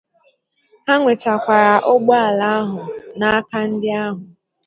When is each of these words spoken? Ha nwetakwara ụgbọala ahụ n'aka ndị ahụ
Ha 0.85 0.93
nwetakwara 1.01 1.73
ụgbọala 1.93 2.45
ahụ 2.59 2.81
n'aka 3.17 3.57
ndị 3.69 3.89
ahụ 4.03 4.21